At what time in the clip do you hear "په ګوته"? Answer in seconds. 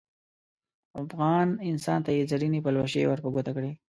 3.23-3.51